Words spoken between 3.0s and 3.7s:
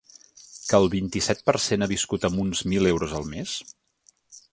el mes?